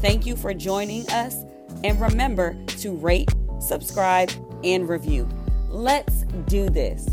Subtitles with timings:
[0.00, 1.44] Thank you for joining us,
[1.84, 3.28] and remember to rate,
[3.60, 4.30] subscribe,
[4.64, 5.28] and review.
[5.68, 7.06] Let's do this.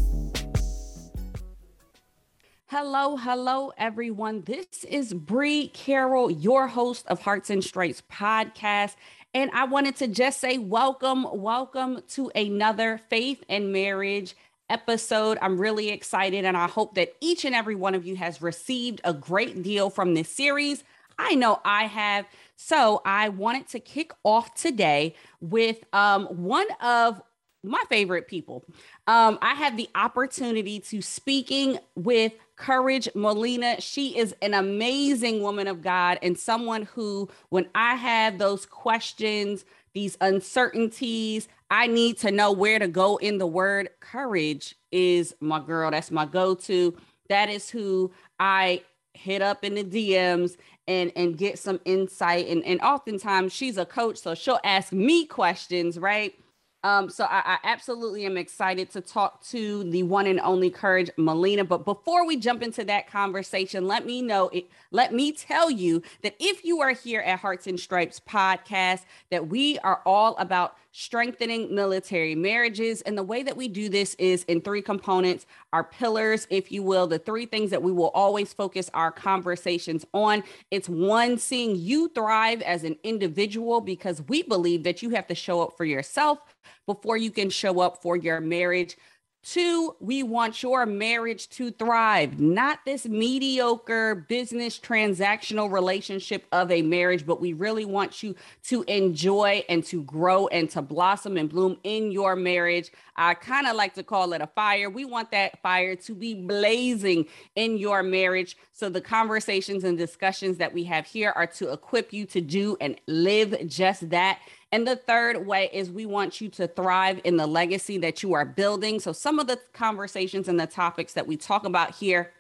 [2.67, 4.43] Hello, hello, everyone.
[4.43, 8.95] This is Bree Carroll, your host of Hearts and Stripes podcast.
[9.33, 14.33] And I wanted to just say welcome, welcome to another faith and marriage
[14.69, 15.37] episode.
[15.41, 19.01] I'm really excited, and I hope that each and every one of you has received
[19.03, 20.85] a great deal from this series.
[21.19, 22.25] I know I have.
[22.57, 27.21] So I wanted to kick off today with um, one of
[27.63, 28.65] my favorite people.
[29.05, 33.79] Um, I had the opportunity to speaking with Courage Molina.
[33.79, 39.63] She is an amazing woman of God and someone who, when I have those questions,
[39.93, 43.89] these uncertainties, I need to know where to go in the word.
[43.99, 45.91] Courage is my girl.
[45.91, 46.97] That's my go to.
[47.29, 48.81] That is who I
[49.13, 53.85] hit up in the DMs and and get some insight and and oftentimes she's a
[53.85, 56.35] coach so she'll ask me questions right
[56.83, 61.09] um, so I, I, absolutely am excited to talk to the one and only Courage
[61.17, 61.65] Molina.
[61.65, 66.03] But before we jump into that conversation, let me know it, let me tell you
[66.21, 69.01] that if you are here at Hearts and Stripes podcast,
[69.31, 73.03] that we are all about strengthening military marriages.
[73.03, 76.81] And the way that we do this is in three components our pillars, if you
[76.81, 80.43] will, the three things that we will always focus our conversations on.
[80.71, 85.35] It's one, seeing you thrive as an individual, because we believe that you have to
[85.35, 86.39] show up for yourself
[86.87, 88.97] before you can show up for your marriage.
[89.43, 96.81] Two, we want your marriage to thrive, not this mediocre business transactional relationship of a
[96.81, 101.49] marriage, but we really want you to enjoy and to grow and to blossom and
[101.49, 102.91] bloom in your marriage.
[103.15, 104.89] I kind of like to call it a fire.
[104.89, 107.25] We want that fire to be blazing
[107.55, 108.57] in your marriage.
[108.73, 112.75] So the conversations and discussions that we have here are to equip you to do
[112.81, 114.39] and live just that.
[114.71, 118.33] And the third way is we want you to thrive in the legacy that you
[118.33, 118.99] are building.
[118.99, 122.33] So, some of the conversations and the topics that we talk about here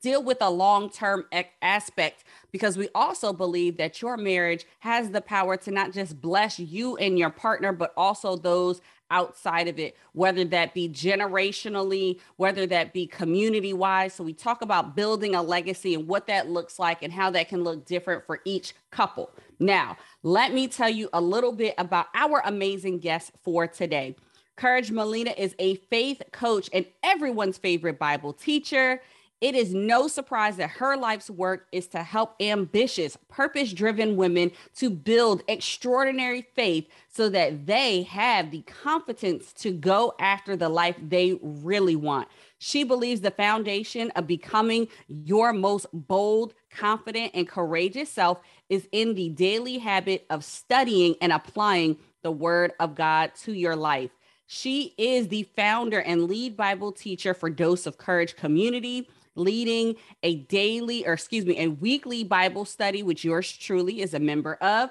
[0.00, 1.26] deal with a long term
[1.60, 6.58] aspect because we also believe that your marriage has the power to not just bless
[6.58, 8.80] you and your partner, but also those
[9.10, 14.14] outside of it, whether that be generationally, whether that be community wise.
[14.14, 17.48] So, we talk about building a legacy and what that looks like and how that
[17.48, 19.30] can look different for each couple.
[19.58, 24.16] Now, let me tell you a little bit about our amazing guest for today.
[24.56, 29.02] Courage Molina is a faith coach and everyone's favorite Bible teacher.
[29.42, 34.50] It is no surprise that her life's work is to help ambitious, purpose driven women
[34.76, 40.96] to build extraordinary faith so that they have the confidence to go after the life
[41.02, 42.28] they really want.
[42.58, 48.38] She believes the foundation of becoming your most bold, confident, and courageous self
[48.70, 53.76] is in the daily habit of studying and applying the word of God to your
[53.76, 54.10] life.
[54.46, 60.36] She is the founder and lead Bible teacher for Dose of Courage Community leading a
[60.36, 64.90] daily, or excuse me, a weekly Bible study, which yours truly is a member of.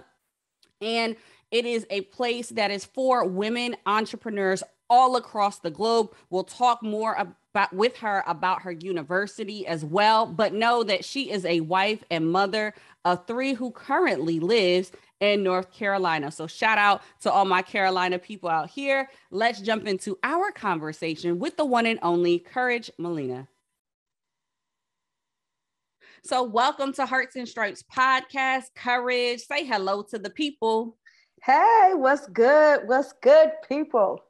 [0.82, 1.16] And
[1.52, 6.14] it is a place that is for women entrepreneurs all across the globe.
[6.30, 11.32] We'll talk more about with her about her university as well, but know that she
[11.32, 12.74] is a wife and mother
[13.06, 14.92] of three who currently lives
[15.22, 16.32] in North Carolina.
[16.32, 19.10] So shout out to all my Carolina people out here.
[19.32, 23.48] Let's jump into our conversation with the one and only Courage Molina.
[26.28, 28.64] So, welcome to Hearts and Stripes podcast.
[28.76, 30.98] Courage, say hello to the people.
[31.44, 32.88] Hey, what's good?
[32.88, 34.22] What's good, people?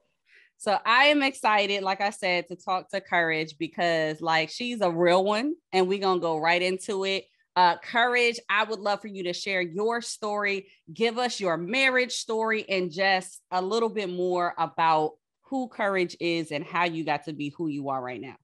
[0.57, 4.91] So, I am excited, like I said, to talk to Courage because, like, she's a
[4.91, 7.27] real one, and we're gonna go right into it.
[7.55, 12.11] Uh, Courage, I would love for you to share your story, give us your marriage
[12.11, 15.11] story, and just a little bit more about
[15.43, 18.35] who Courage is and how you got to be who you are right now.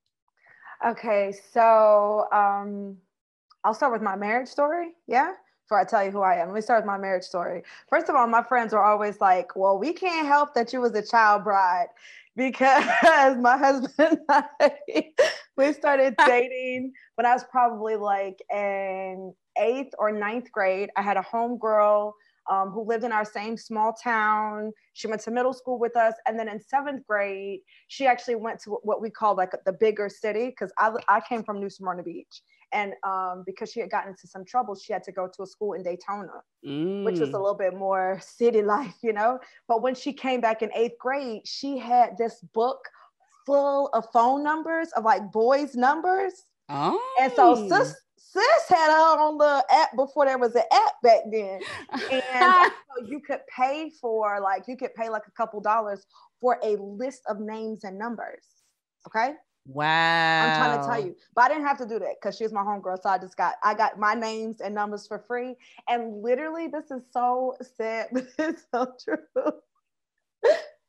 [0.88, 2.96] Okay, so um,
[3.63, 4.90] I'll start with my marriage story.
[5.08, 5.34] Yeah.
[5.66, 7.63] Before I tell you who I am, let me start with my marriage story.
[7.90, 10.94] First of all, my friends were always like, well, we can't help that you was
[10.96, 11.88] a child bride
[12.36, 14.72] because my husband and I,
[15.58, 20.90] we started dating when I was probably like in eighth or ninth grade.
[20.98, 22.13] I had a homegirl
[22.50, 24.72] um, who lived in our same small town.
[24.94, 26.16] She went to middle school with us.
[26.28, 30.10] And then in seventh grade, she actually went to what we call like the bigger
[30.10, 32.42] city because I, I came from New Smyrna Beach.
[32.74, 35.48] And um, because she had gotten into some trouble, she had to go to a
[35.48, 37.04] school in Daytona, mm.
[37.04, 37.42] which was a mm.
[37.42, 39.40] little bit more city life, you know.
[39.68, 42.80] But when she came back in eighth grade, she had this book
[43.46, 46.34] full of phone numbers of like boys' numbers.
[46.70, 47.02] Oh.
[47.20, 47.68] And so oh.
[47.68, 51.60] sis, sis had her on the app before there was an app back then.
[51.92, 56.06] And so you could pay for like you could pay like a couple dollars
[56.40, 58.46] for a list of names and numbers.
[59.08, 59.34] Okay.
[59.74, 60.42] Wow.
[60.42, 61.16] I'm trying to tell you.
[61.36, 63.02] But I didn't have to do that because she's my homegirl.
[63.02, 65.56] So I just got I got my names and numbers for free.
[65.88, 69.52] And literally, this is so sad, but it's so true.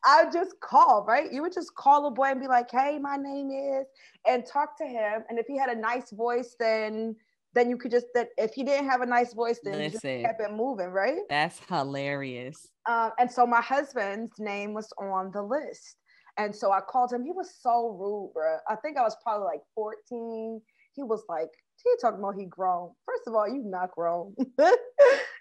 [0.05, 1.33] I just call, right?
[1.33, 3.87] You would just call a boy and be like, hey, my name is,
[4.27, 5.23] and talk to him.
[5.29, 7.15] And if he had a nice voice, then
[7.55, 9.91] then you could just that if he didn't have a nice voice, then Listen, you
[9.91, 11.19] just kept it moving, right?
[11.29, 12.69] That's hilarious.
[12.89, 15.97] Um, and so my husband's name was on the list.
[16.39, 17.25] And so I called him.
[17.25, 18.57] He was so rude, bro.
[18.69, 20.61] I think I was probably like 14.
[20.95, 21.51] He was like,
[21.83, 22.91] he talking about he grown.
[23.07, 24.35] First of all, you not grown.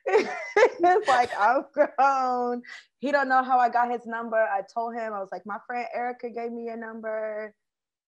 [0.06, 2.62] it's like I'm grown.
[3.00, 4.38] He don't know how I got his number.
[4.38, 7.54] I told him I was like, my friend Erica gave me a number.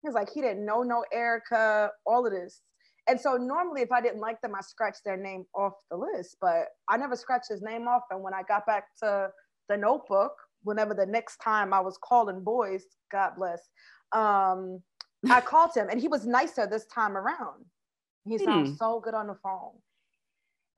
[0.02, 1.92] He was like, he didn't know no Erica.
[2.06, 2.62] All of this.
[3.08, 6.38] And so normally, if I didn't like them, I scratched their name off the list.
[6.42, 8.04] But I never scratched his name off.
[8.10, 9.30] And when I got back to
[9.70, 13.62] the notebook, whenever the next time I was calling boys, God bless,
[14.12, 14.81] um,
[15.30, 17.65] I called him, and he was nicer this time around.
[18.25, 18.75] He sounds hmm.
[18.75, 19.74] so good on the phone.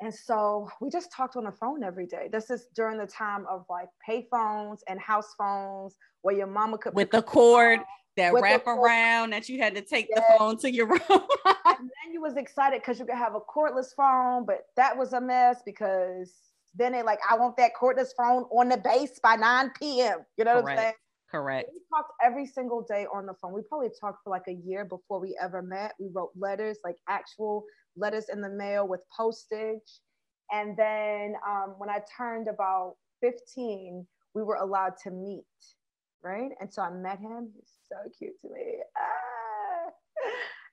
[0.01, 2.27] And so we just talked on the phone every day.
[2.31, 6.77] This is during the time of like pay phones and house phones where your mama
[6.77, 7.79] could with the cord
[8.17, 10.19] that wrap around that you had to take yes.
[10.19, 10.99] the phone to your room.
[11.09, 15.13] and then you was excited because you could have a cordless phone, but that was
[15.13, 16.33] a mess because
[16.77, 20.19] then they like, I want that cordless phone on the base by 9 p.m.
[20.37, 20.63] You know Correct.
[20.63, 20.93] what I'm saying?
[21.31, 21.69] Correct.
[21.73, 23.53] We talked every single day on the phone.
[23.53, 25.93] We probably talked for like a year before we ever met.
[25.99, 27.65] We wrote letters, like actual
[27.97, 29.99] letters in the mail with postage.
[30.51, 35.43] And then um, when I turned about 15, we were allowed to meet,
[36.23, 36.51] right?
[36.59, 37.49] And so I met him.
[37.55, 38.77] He's so cute to me.
[38.97, 39.91] Ah.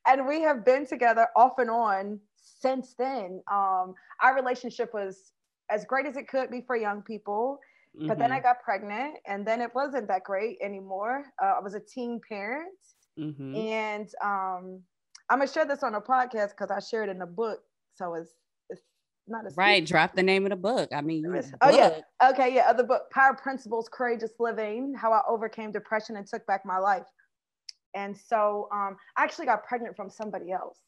[0.07, 3.41] And we have been together off and on since then.
[3.51, 5.33] Um, our relationship was
[5.73, 7.59] as great as it could be for young people
[7.97, 8.09] Mm-hmm.
[8.09, 8.45] But then I mm-hmm.
[8.45, 11.25] got pregnant, and then it wasn't that great anymore.
[11.43, 12.73] Uh, I was a teen parent,
[13.19, 13.55] mm-hmm.
[13.55, 14.81] and um,
[15.29, 17.61] I'm gonna share this on a podcast because I shared in the book,
[17.95, 18.33] so it's
[18.71, 18.81] it's
[19.29, 19.85] not a right.
[19.87, 20.89] Drop the name of the book.
[20.95, 21.27] I mean,
[21.61, 22.63] oh yeah, okay, yeah.
[22.67, 27.07] Other book, Power Principles, Courageous Living: How I Overcame Depression and Took Back My Life.
[27.95, 30.79] And so um, I actually got pregnant from somebody else.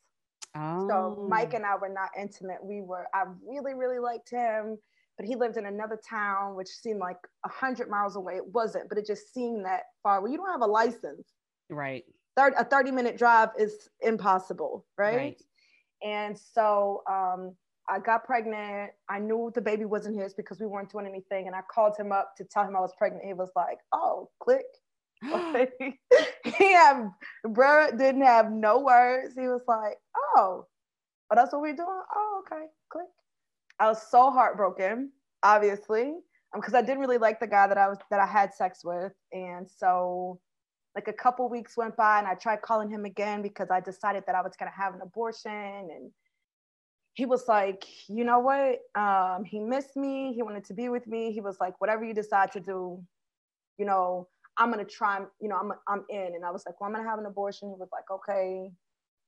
[0.57, 0.89] Oh.
[0.89, 2.59] So Mike and I were not intimate.
[2.63, 3.07] We were.
[3.15, 4.79] I really, really liked him
[5.17, 8.37] but he lived in another town, which seemed like a hundred miles away.
[8.37, 10.21] It wasn't, but it just seemed that far.
[10.21, 11.29] Well, you don't have a license,
[11.71, 12.05] right?
[12.37, 15.17] Third, a 30 minute drive is impossible, right?
[15.17, 15.43] right.
[16.03, 17.55] And so um,
[17.89, 18.91] I got pregnant.
[19.09, 21.47] I knew the baby wasn't his because we weren't doing anything.
[21.47, 23.25] And I called him up to tell him I was pregnant.
[23.25, 24.67] He was like, oh, click.
[26.45, 27.09] he had,
[27.49, 29.35] bro, didn't have no words.
[29.35, 29.97] He was like,
[30.37, 30.67] oh,
[31.31, 32.03] oh, that's what we're doing?
[32.15, 33.07] Oh, okay, click.
[33.79, 35.11] I was so heartbroken,
[35.43, 36.15] obviously,
[36.55, 38.85] because um, I didn't really like the guy that I was that I had sex
[38.85, 40.41] with, and so
[40.95, 44.25] like a couple weeks went by, and I tried calling him again because I decided
[44.27, 46.11] that I was gonna have an abortion, and
[47.15, 48.81] he was like, you know what?
[49.01, 50.33] Um, he missed me.
[50.35, 51.33] He wanted to be with me.
[51.33, 53.03] He was like, whatever you decide to do,
[53.79, 54.29] you know,
[54.59, 55.21] I'm gonna try.
[55.41, 56.35] You know, I'm I'm in.
[56.35, 57.69] And I was like, well, I'm gonna have an abortion.
[57.69, 58.71] He was like, okay,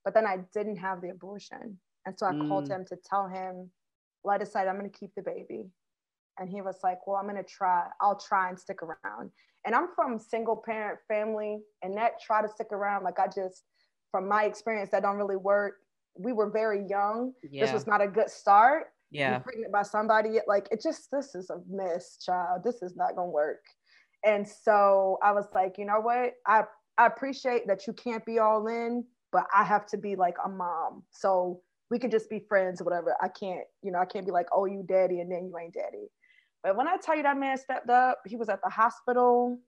[0.04, 2.48] but then I didn't have the abortion, and so I mm.
[2.48, 3.70] called him to tell him
[4.26, 5.70] well, I decided I'm going to keep the baby.
[6.38, 7.84] And he was like, well, I'm going to try.
[8.00, 9.30] I'll try and stick around.
[9.64, 13.04] And I'm from single parent family and that try to stick around.
[13.04, 13.62] Like I just,
[14.10, 15.74] from my experience, that don't really work.
[16.18, 17.32] We were very young.
[17.48, 17.64] Yeah.
[17.64, 18.88] This was not a good start.
[19.10, 19.30] Yeah.
[19.30, 20.38] You're pregnant by somebody.
[20.46, 22.62] Like it just, this is a mess, child.
[22.64, 23.62] This is not going to work.
[24.26, 26.34] And so I was like, you know what?
[26.46, 26.64] I,
[26.98, 30.48] I appreciate that you can't be all in, but I have to be like a
[30.48, 31.04] mom.
[31.12, 33.14] So we can just be friends or whatever.
[33.22, 35.74] I can't, you know, I can't be like, oh, you daddy, and then you ain't
[35.74, 36.08] daddy.
[36.64, 39.60] But when I tell you that man stepped up, he was at the hospital.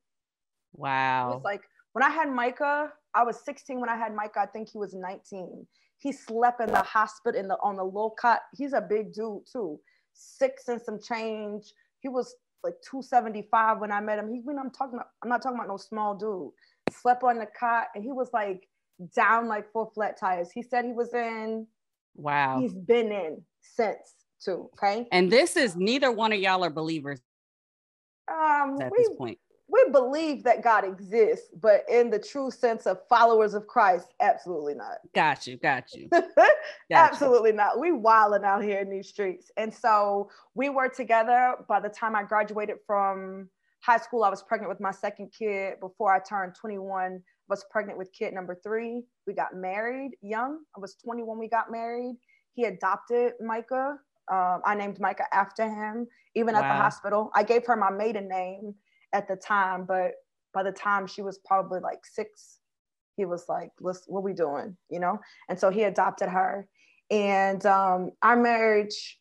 [0.73, 1.31] Wow.
[1.31, 1.63] It was like
[1.93, 4.41] when I had Micah, I was 16 when I had Micah.
[4.41, 5.65] I think he was 19.
[5.99, 8.41] He slept in the hospital in the on the low cot.
[8.57, 9.79] He's a big dude too,
[10.13, 11.73] six and some change.
[12.01, 12.35] He was
[12.65, 14.33] like 275 when I met him.
[14.33, 16.51] He when I'm talking about, I'm not talking about no small dude.
[16.95, 18.69] Slept on the cot and he was like
[19.15, 20.51] down like four flat tires.
[20.51, 21.67] He said he was in
[22.19, 22.61] Wow.
[22.61, 24.69] He's been in since too.
[24.75, 25.07] Okay.
[25.13, 27.21] And this is neither one of y'all are believers
[28.31, 29.39] Um, at we, this point.
[29.71, 34.75] We believe that God exists, but in the true sense of followers of Christ, absolutely
[34.75, 34.99] not.
[35.15, 36.09] Got you, got you.
[36.13, 36.97] Got you.
[36.97, 37.79] Absolutely not.
[37.79, 39.51] We wilding out here in these streets.
[39.59, 43.49] And so we were together by the time I graduated from
[43.81, 44.25] high school.
[44.25, 45.81] I was pregnant with my second kid.
[45.81, 49.05] Before I turned 21, I was pregnant with kid number three.
[49.27, 50.61] We got married young.
[50.77, 52.17] I was 21 we got married.
[52.55, 53.99] He adopted Micah.
[54.31, 57.31] Um, I named Micah after him, even at the hospital.
[57.35, 58.75] I gave her my maiden name
[59.13, 60.13] at the time, but
[60.53, 62.59] by the time she was probably like six,
[63.17, 65.19] he was like, "Let's, what we doing?" You know.
[65.49, 66.69] And so he adopted her,
[67.11, 69.19] and um, our marriage,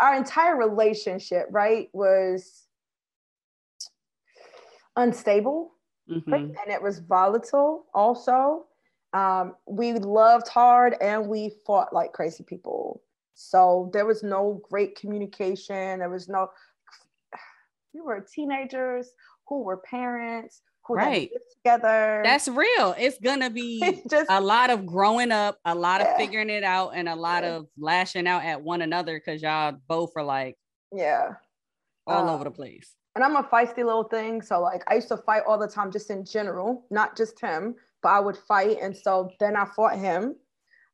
[0.00, 2.66] our entire relationship, right, was
[4.96, 5.74] unstable
[6.08, 6.54] Mhm.
[6.60, 8.66] and it was volatile also.
[9.12, 13.02] Um, we loved hard and we fought like crazy people.
[13.34, 16.00] So there was no great communication.
[16.00, 16.50] There was no,
[17.94, 19.10] we were teenagers
[19.48, 21.30] who were parents who Right.
[21.32, 22.20] lived together.
[22.24, 22.94] That's real.
[22.98, 26.62] It's gonna be It's just, a lot of growing up, a lot of figuring it
[26.64, 27.56] out, and a lot Yeah.
[27.56, 30.56] of lashing out at one another because y'all both are like
[30.92, 31.34] yeah.
[32.06, 32.94] all Uh, over the place.
[33.14, 34.42] and I'm a feisty little thing.
[34.42, 37.76] So like I used to fight all the time, just in general, not just him,
[38.02, 38.78] but I would fight.
[38.82, 40.34] And so then I fought him.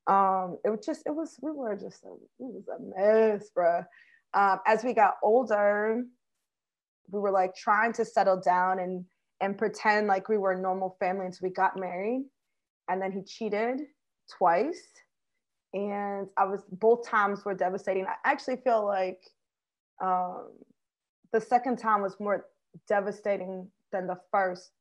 [0.07, 3.85] Um, it was just, it was, we were just, a, it was a mess, bruh.
[4.35, 6.05] Um, as we got older,
[7.13, 9.05] we were like trying to settle down and
[9.41, 12.25] and pretend like we were a normal family until we got married.
[12.89, 13.81] And then he cheated
[14.31, 14.83] twice.
[15.73, 18.05] And I was both times were devastating.
[18.07, 19.21] I actually feel like
[20.03, 20.49] um,
[21.33, 22.47] the second time was more
[22.89, 24.73] devastating than the first.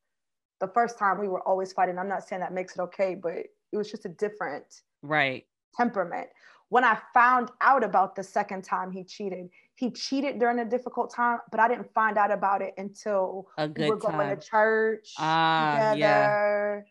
[0.59, 1.97] The first time we were always fighting.
[1.97, 4.65] I'm not saying that makes it okay, but it was just a different
[5.01, 5.45] Right.
[5.77, 6.27] temperament.
[6.69, 11.13] When I found out about the second time he cheated, he cheated during a difficult
[11.13, 14.39] time, but I didn't find out about it until we were good going time.
[14.39, 15.93] to church yeah.
[15.93, 16.85] together.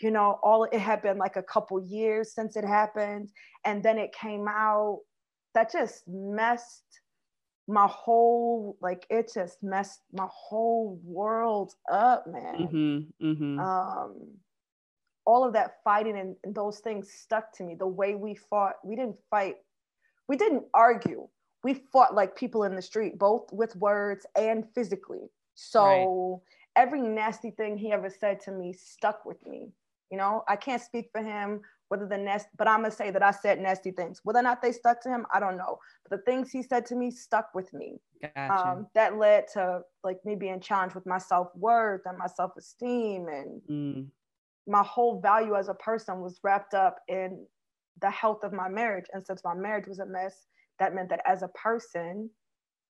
[0.00, 3.30] You know, all it had been like a couple years since it happened,
[3.64, 5.00] and then it came out.
[5.54, 7.00] That just messed
[7.68, 13.26] my whole like it just messed my whole world up, man Mm-hmm.
[13.26, 13.60] Mm-hmm.
[13.60, 14.14] um,
[15.24, 17.74] all of that fighting and, and those things stuck to me.
[17.74, 19.56] The way we fought, we didn't fight,
[20.28, 21.28] we didn't argue.
[21.64, 25.30] We fought like people in the street, both with words and physically.
[25.54, 26.42] So
[26.76, 29.68] every nasty thing he ever said to me stuck with me.
[30.10, 33.22] You know, I can't speak for him whether the nest, but I'm gonna say that
[33.22, 34.20] I said nasty things.
[34.24, 35.78] Whether or not they stuck to him, I don't know.
[36.08, 38.00] But the things he said to me stuck with me
[38.34, 38.68] Gotcha.
[38.68, 43.60] um, that led to like me being challenged with my self-worth and my self-esteem and
[43.70, 44.06] Mm.
[44.66, 47.44] My whole value as a person was wrapped up in
[48.00, 50.46] the health of my marriage and since my marriage was a mess
[50.78, 52.30] that meant that as a person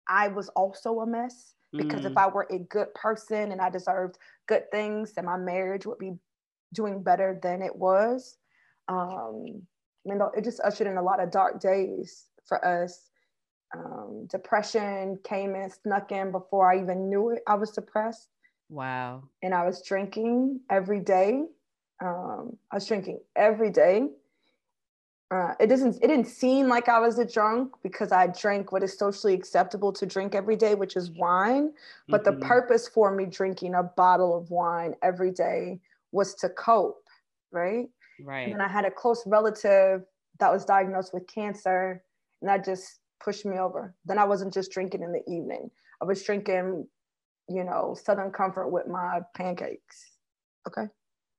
[0.07, 2.21] i was also a mess because if Mm.
[2.23, 6.13] i were a good person and i deserved good things then my marriage would be
[6.73, 8.37] doing better than it was
[8.87, 9.45] um
[10.05, 13.09] you know it just ushered in a lot of dark days for us
[13.75, 18.27] um, depression came in snuck in before i even knew it i was depressed
[18.69, 19.23] Wow.
[19.43, 21.43] and I was drinking every day.
[22.01, 24.09] Um, I was drinking every day.
[25.29, 25.95] Uh, it doesn't.
[26.03, 29.93] It didn't seem like I was a drunk because I drank what is socially acceptable
[29.93, 31.73] to drink every day, which is wine.
[32.09, 32.41] But the Mhm.
[32.41, 35.79] purpose for me drinking a bottle of wine every day
[36.11, 37.07] was to cope,
[37.51, 37.89] right?
[38.17, 38.51] And Right.
[38.53, 40.05] then I had a close relative
[40.39, 42.03] that was diagnosed with cancer,
[42.41, 43.95] and that just pushed me over.
[44.05, 45.71] Then I wasn't just drinking in the evening.
[46.01, 46.89] I was drinking,
[47.47, 50.17] you know, Southern Comfort with my pancakes.
[50.67, 50.87] Okay.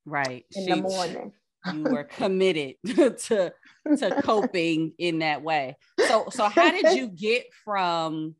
[0.05, 0.45] Right.
[0.55, 1.33] In She- the morning.
[1.73, 3.53] you were committed to
[3.97, 5.77] to coping in that way.
[6.09, 8.35] So so how did you get from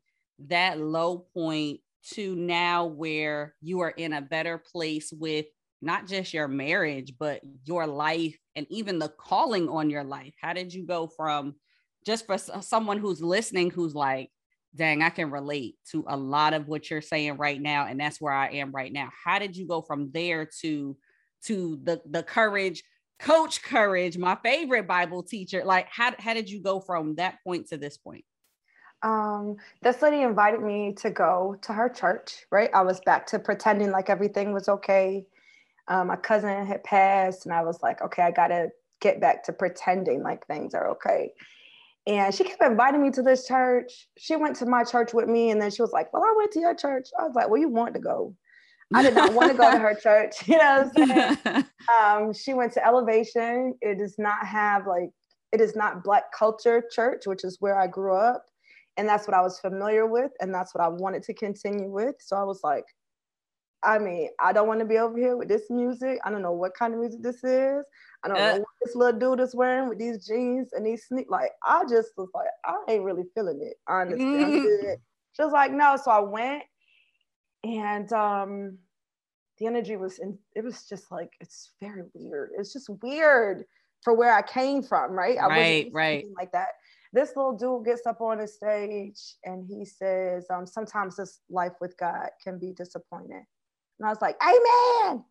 [0.47, 1.79] that low point
[2.13, 5.45] to now where you are in a better place with
[5.81, 10.33] not just your marriage but your life and even the calling on your life?
[10.41, 11.55] How did you go from
[12.05, 14.29] just for uh, someone who's listening who's like
[14.75, 18.19] dang I can relate to a lot of what you're saying right now and that's
[18.19, 19.09] where I am right now.
[19.23, 20.97] How did you go from there to
[21.45, 22.83] to the the courage
[23.19, 27.67] coach courage my favorite bible teacher like how, how did you go from that point
[27.67, 28.25] to this point
[29.01, 32.69] Um, this lady invited me to go to her church, right?
[32.73, 35.25] I was back to pretending like everything was okay.
[35.89, 38.69] Um, my cousin had passed, and I was like, okay, I gotta
[39.01, 41.33] get back to pretending like things are okay.
[42.07, 44.07] And she kept inviting me to this church.
[44.17, 46.51] She went to my church with me, and then she was like, Well, I went
[46.53, 47.09] to your church.
[47.19, 48.35] I was like, Well, you want to go.
[48.93, 50.35] I did not want to go to her church.
[50.47, 51.65] You know what I'm saying?
[52.01, 55.09] um, she went to elevation it does not have like
[55.51, 58.43] it is not black culture church which is where i grew up
[58.97, 60.31] And that's what I was familiar with.
[60.39, 62.15] And that's what I wanted to continue with.
[62.19, 62.85] So I was like,
[63.83, 66.19] I mean, I don't want to be over here with this music.
[66.23, 67.83] I don't know what kind of music this is.
[68.23, 71.05] I don't uh, know what this little dude is wearing with these jeans and these
[71.05, 71.27] sneak.
[71.29, 73.75] Like, I just was like, I ain't really feeling it.
[73.87, 74.53] I understand.
[74.53, 74.93] Mm-hmm.
[75.33, 75.97] She was like, no.
[76.01, 76.63] So I went
[77.63, 78.77] and um
[79.59, 82.51] the energy was in it was just like it's very weird.
[82.57, 83.65] It's just weird
[84.03, 85.37] for where I came from, right?
[85.37, 86.25] I right, right.
[86.37, 86.69] Like that.
[87.13, 91.73] This little dude gets up on the stage and he says, um, sometimes this life
[91.79, 93.45] with God can be disappointing.
[93.99, 95.23] And I was like, Amen.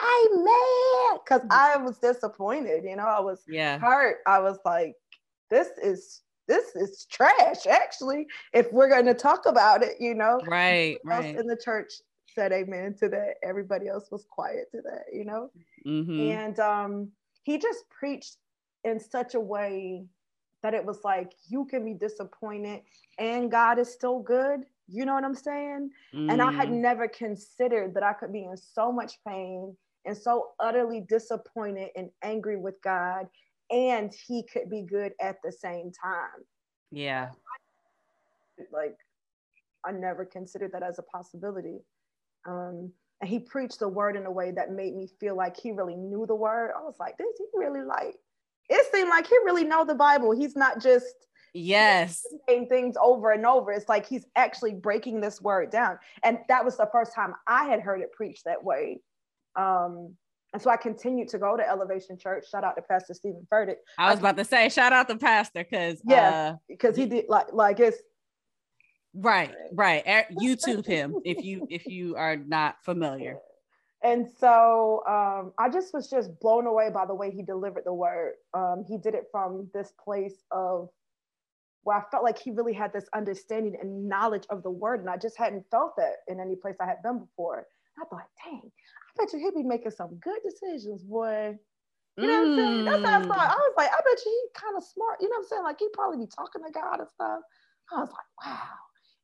[0.00, 1.18] Amen.
[1.24, 3.78] Because I was disappointed, you know, I was yeah.
[3.78, 4.18] hurt.
[4.26, 4.94] I was like,
[5.50, 10.40] this is this is trash, actually, if we're gonna talk about it, you know.
[10.46, 11.36] Right, right.
[11.36, 11.92] In the church
[12.34, 13.34] said amen to that.
[13.42, 15.50] Everybody else was quiet to that, you know.
[15.86, 16.20] Mm-hmm.
[16.20, 17.08] And um,
[17.44, 18.36] he just preached
[18.84, 20.04] in such a way
[20.62, 22.82] that it was like you can be disappointed
[23.18, 24.60] and God is still good.
[24.88, 25.90] You know what I'm saying?
[26.14, 26.32] Mm.
[26.32, 26.80] And I had mm.
[26.80, 32.10] never considered that I could be in so much pain and so utterly disappointed and
[32.22, 33.26] angry with God,
[33.70, 36.44] and He could be good at the same time.
[36.90, 37.30] Yeah.
[38.72, 38.96] Like,
[39.84, 41.78] I never considered that as a possibility.
[42.46, 45.72] Um, and he preached the word in a way that made me feel like he
[45.72, 46.72] really knew the word.
[46.76, 48.16] I was like, does he really like?
[48.68, 50.30] It seemed like he really know the Bible.
[50.32, 51.06] He's not just
[51.52, 53.72] yes saying things over and over.
[53.72, 55.98] It's like he's actually breaking this word down.
[56.22, 59.00] And that was the first time I had heard it preached that way.
[59.56, 60.14] Um,
[60.52, 62.50] and so I continued to go to Elevation Church.
[62.50, 63.76] Shout out to Pastor Stephen Furtick.
[63.98, 67.26] I was about to say, shout out to Pastor because yeah, because uh, he did
[67.28, 67.98] like like it's
[69.14, 70.04] Right, right.
[70.40, 73.38] YouTube him if you if you are not familiar.
[74.02, 77.92] And so um, I just was just blown away by the way he delivered the
[77.92, 78.34] word.
[78.54, 80.88] Um, he did it from this place of
[81.82, 85.10] where I felt like he really had this understanding and knowledge of the word, and
[85.10, 87.66] I just hadn't felt that in any place I had been before.
[88.00, 88.70] I thought, dang,
[89.18, 91.56] I bet you he'd be making some good decisions, boy.
[92.16, 92.38] You know mm.
[92.38, 92.84] what I'm saying?
[92.84, 93.50] That's how I thought.
[93.50, 95.18] I was like, I bet you he's kind of smart.
[95.20, 95.62] You know what I'm saying?
[95.64, 97.40] Like he'd probably be talking to God and stuff.
[97.92, 98.68] I was like, wow.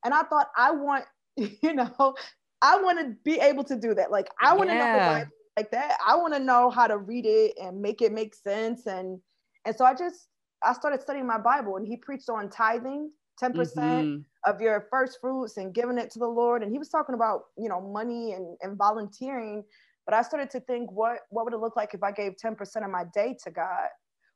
[0.04, 1.04] And I thought, I want,
[1.36, 2.14] you know,
[2.62, 4.10] I want to be able to do that.
[4.10, 4.92] Like, I want to yeah.
[4.92, 5.96] know the Bible like that.
[6.06, 8.86] I want to know how to read it and make it make sense.
[8.86, 9.20] And
[9.64, 10.28] and so I just
[10.62, 14.50] I started studying my Bible, and he preached on tithing, ten percent mm-hmm.
[14.50, 16.62] of your first fruits, and giving it to the Lord.
[16.62, 19.64] And he was talking about you know money and and volunteering.
[20.04, 22.54] But I started to think, what what would it look like if I gave ten
[22.54, 23.88] percent of my day to God?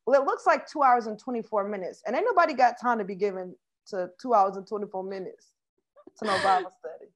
[0.07, 2.99] Well, it looks like two hours and twenty four minutes, and ain't nobody got time
[2.99, 3.55] to be given
[3.89, 5.53] to two hours and twenty four minutes
[6.19, 7.11] to no Bible study.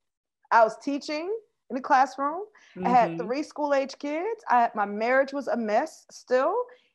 [0.51, 1.35] I was teaching
[1.71, 2.45] in the classroom.
[2.77, 2.87] Mm-hmm.
[2.87, 3.27] I had mm-hmm.
[3.27, 4.45] three school age kids.
[4.49, 6.55] I had, my marriage was a mess still.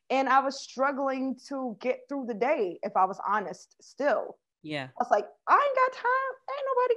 [0.09, 4.37] And I was struggling to get through the day, if I was honest, still.
[4.63, 4.85] Yeah.
[4.85, 6.33] I was like, I ain't got time.
[6.51, 6.95] Ain't nobody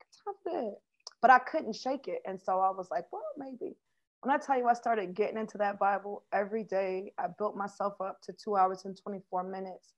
[0.00, 0.76] got time for that.
[1.22, 2.20] But I couldn't shake it.
[2.26, 3.76] And so I was like, well, maybe.
[4.22, 7.94] When I tell you I started getting into that Bible every day, I built myself
[8.00, 9.92] up to two hours and 24 minutes.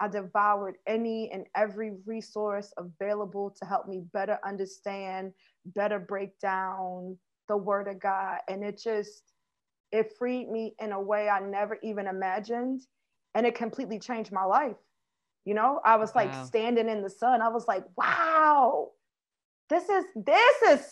[0.00, 5.32] I devoured any and every resource available to help me better understand,
[5.66, 7.16] better break down
[7.48, 8.38] the word of God.
[8.48, 9.32] And it just,
[9.92, 12.82] it freed me in a way I never even imagined.
[13.34, 14.76] And it completely changed my life.
[15.44, 16.44] You know, I was like wow.
[16.44, 17.40] standing in the sun.
[17.42, 18.88] I was like, wow,
[19.68, 20.86] this is, this is,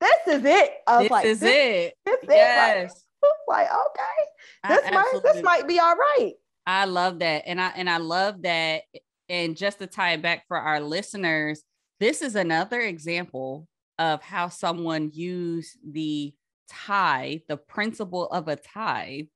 [0.00, 0.72] this is it.
[0.86, 1.94] I was this like, is this, it.
[2.04, 2.92] This yes.
[2.92, 3.04] is
[3.48, 6.34] like, like okay, this I might, this might be all right.
[6.66, 7.42] I love that.
[7.46, 8.82] And I and I love that.
[9.28, 11.62] And just to tie it back for our listeners,
[11.98, 13.66] this is another example
[13.98, 16.32] of how someone used the
[16.68, 19.26] tithe, the principle of a tithe,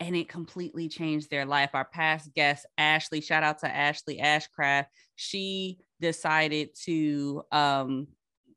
[0.00, 1.70] and it completely changed their life.
[1.74, 4.86] Our past guest, Ashley, shout out to Ashley Ashcraft.
[5.16, 8.08] She decided to um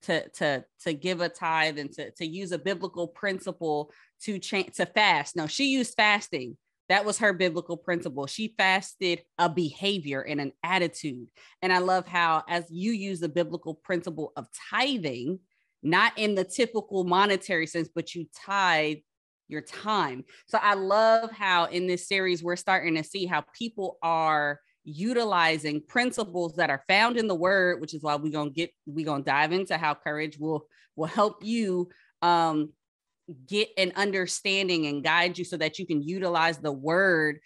[0.03, 3.91] to to to give a tithe and to, to use a biblical principle
[4.23, 5.35] to change to fast.
[5.35, 6.57] No, she used fasting
[6.89, 8.27] that was her biblical principle.
[8.27, 11.27] She fasted a behavior and an attitude.
[11.61, 15.39] And I love how, as you use the biblical principle of tithing,
[15.83, 18.97] not in the typical monetary sense, but you tithe
[19.47, 20.23] your time.
[20.47, 25.81] So I love how in this series, we're starting to see how people are utilizing
[25.81, 29.23] principles that are found in the word, which is why we're gonna get we're gonna
[29.23, 31.89] dive into how courage will will help you
[32.21, 32.71] um
[33.45, 37.39] get an understanding and guide you so that you can utilize the word.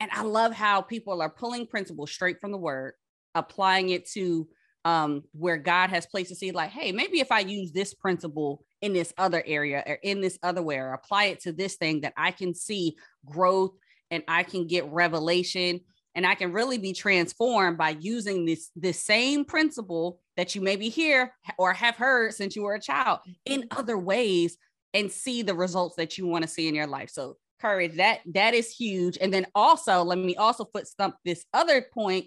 [0.00, 2.94] And I love how people are pulling principles straight from the word,
[3.34, 4.48] applying it to
[4.90, 8.52] um, where God has placed to see, like, hey, maybe if I use this principle
[8.80, 12.02] in this other area or in this other way, or apply it to this thing,
[12.02, 13.74] that I can see growth
[14.12, 15.80] and I can get revelation.
[16.16, 20.88] and I can really be transformed by using this this same principle that you maybe
[20.88, 21.18] hear
[21.58, 23.78] or have heard since you were a child in Mm-hmm.
[23.78, 24.56] other ways
[24.94, 27.10] and see the results that you want to see in your life.
[27.10, 29.18] So courage that that is huge.
[29.20, 32.24] And then also let me also foot stump this other point.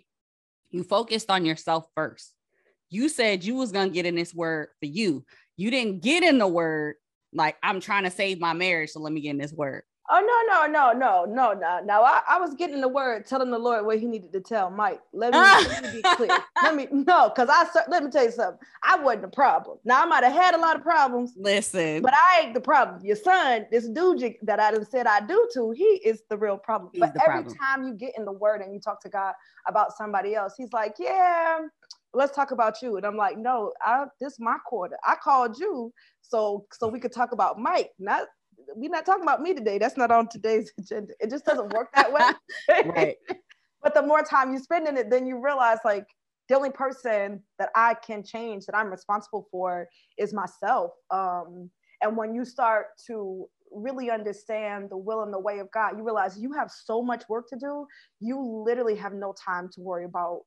[0.71, 2.33] You focused on yourself first.
[2.89, 5.25] You said you was gonna get in this word for you.
[5.57, 6.95] You didn't get in the word
[7.33, 9.83] like I'm trying to save my marriage, so let me get in this word.
[10.11, 11.79] Oh no, no, no, no, no, no.
[11.85, 14.71] No, I, I was getting the word, telling the Lord what he needed to tell
[14.71, 15.01] Mike.
[15.13, 16.31] Let me, let me be clear.
[16.63, 18.59] Let me no, because I let me tell you something.
[18.83, 19.77] I wasn't the problem.
[19.85, 23.05] Now I might have had a lot of problems, Listen, but I ain't the problem.
[23.05, 26.57] Your son, this dude that I done said I do to, he is the real
[26.57, 26.89] problem.
[26.91, 27.55] He's but every problem.
[27.55, 29.35] time you get in the word and you talk to God
[29.67, 31.59] about somebody else, he's like, Yeah,
[32.13, 32.97] let's talk about you.
[32.97, 34.97] And I'm like, No, I this is my quarter.
[35.05, 38.27] I called you so so we could talk about Mike, not
[38.75, 39.77] we're not talking about me today.
[39.77, 41.13] That's not on today's agenda.
[41.19, 42.21] It just doesn't work that way.
[42.85, 43.17] right.
[43.83, 46.07] but the more time you spend in it, then you realize like
[46.47, 50.91] the only person that I can change that I'm responsible for is myself.
[51.11, 51.69] Um,
[52.01, 56.03] and when you start to really understand the will and the way of God, you
[56.03, 57.85] realize you have so much work to do.
[58.19, 60.41] You literally have no time to worry about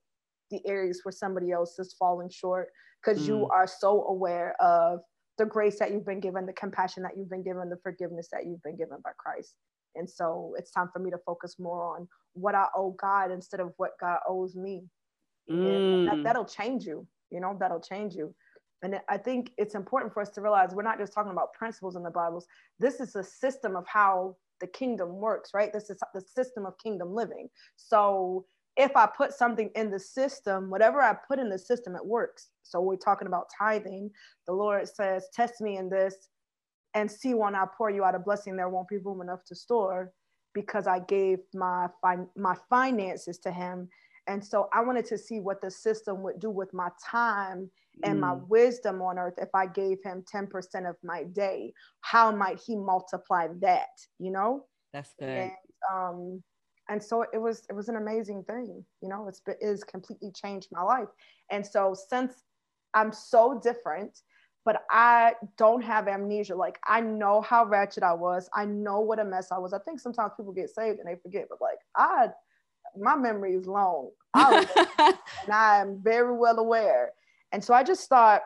[0.53, 2.69] the areas where somebody else is falling short
[3.03, 3.51] because you Mm.
[3.51, 5.01] are so aware of
[5.39, 8.47] the grace that you've been given, the compassion that you've been given, the forgiveness that
[8.47, 9.57] you've been given by Christ.
[9.97, 13.61] And so it's time for me to focus more on what I owe God instead
[13.61, 14.85] of what God owes me.
[15.49, 16.25] And that, Mm.
[16.25, 18.35] that'll change you, you know, that'll change you.
[18.83, 21.97] And I think it's important for us to realize we're not just talking about principles
[21.97, 22.47] in the Bibles.
[22.79, 25.73] This is a system of how the kingdom works, right?
[25.73, 27.49] This is the system of kingdom living.
[27.77, 28.45] So
[28.77, 32.49] if I put something in the system, whatever I put in the system, it works.
[32.63, 34.11] So we're talking about tithing.
[34.47, 36.29] The Lord says, Test me in this
[36.95, 39.55] and see when I pour you out a blessing, there won't be room enough to
[39.55, 40.13] store
[40.55, 43.89] because I gave my fin- my finances to him.
[44.27, 47.71] And so I wanted to see what the system would do with my time
[48.05, 48.49] and my Mm.
[48.49, 51.75] wisdom on earth if I gave him 10% of my day.
[52.01, 54.67] How might he multiply that, you know?
[54.93, 55.29] That's good.
[55.29, 55.53] and
[55.93, 56.43] um
[56.93, 60.31] and so it was it was an amazing thing you know it's it has completely
[60.31, 61.09] changed my life.
[61.51, 62.35] And so since
[62.95, 64.21] i'm so different
[64.67, 68.49] but i don't have amnesia like i know how wretched i was.
[68.55, 69.73] I know what a mess i was.
[69.73, 72.29] I think sometimes people get saved and they forget but like i
[72.99, 74.11] my memory is long.
[74.35, 74.87] I was,
[75.45, 77.13] and i am very well aware.
[77.53, 78.43] And so i just thought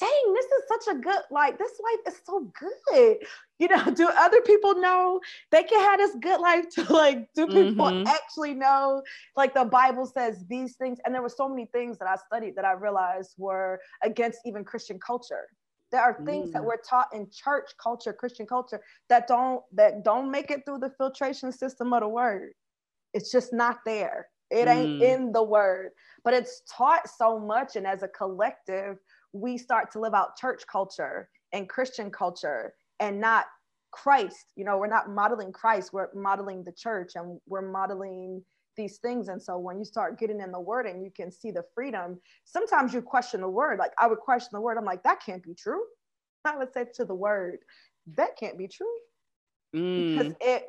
[0.00, 3.18] dang, this is such a good, like, this life is so good.
[3.58, 7.48] You know, do other people know they can have this good life to like, do
[7.48, 8.06] people Mhm.
[8.06, 9.02] actually know?
[9.36, 10.98] Like the Bible says these things.
[11.04, 14.64] And there were so many things that I studied that I realized were against even
[14.64, 15.48] Christian culture.
[15.90, 16.66] There are things that Mm.
[16.66, 20.90] we're taught in church culture, Christian culture, that don't that don't make it through the
[20.90, 22.52] filtration system of the word.
[23.14, 24.28] It's just not there.
[24.50, 25.02] It ain't Mm.
[25.02, 25.92] in the word,
[26.24, 27.76] but it's taught so much.
[27.76, 28.98] And as a collective,
[29.32, 33.46] we start to live out church culture and Christian culture and not
[33.90, 34.52] Christ.
[34.56, 38.42] You know, we're not modeling Christ, we're modeling the church and we're modeling
[38.76, 39.28] these things.
[39.28, 42.20] And so when you start getting in the word and you can see the freedom,
[42.44, 43.78] sometimes you question the word.
[43.78, 44.78] Like I would question the word.
[44.78, 45.82] I'm like, that can't be true.
[46.44, 47.58] I would say to the word,
[48.16, 48.86] that can't be true
[49.72, 50.36] because Mm.
[50.40, 50.68] it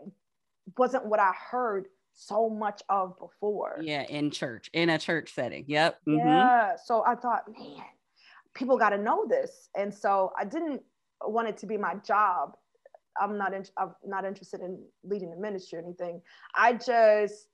[0.78, 3.78] wasn't what I heard so much of before.
[3.82, 5.66] Yeah, in church, in a church setting.
[5.68, 6.00] Yep.
[6.06, 6.26] Mhm.
[6.26, 6.76] Yeah.
[6.84, 7.86] So I thought, man,
[8.54, 9.70] people got to know this.
[9.76, 10.82] And so I didn't
[11.22, 12.56] want it to be my job.
[13.20, 16.22] I'm not in, I'm not interested in leading the ministry or anything.
[16.56, 17.48] I just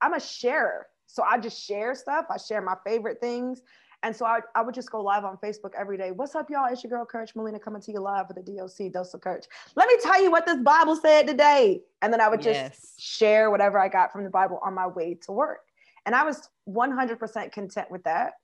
[0.00, 0.86] I'm a sharer.
[1.06, 2.26] So I just share stuff.
[2.30, 3.62] I share my favorite things.
[4.02, 6.10] And so I, I would just go live on Facebook every day.
[6.10, 6.72] What's up, y'all?
[6.72, 9.44] It's your girl Courage Molina coming to you live with the DOC Dose of Courage.
[9.76, 11.82] Let me tell you what this Bible said today.
[12.00, 12.94] And then I would just Yes.
[12.98, 15.60] share whatever I got from the Bible on my way to work.
[16.06, 18.34] And I was 100% content with that.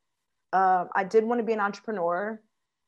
[0.57, 2.41] Um, I did want to be an entrepreneur.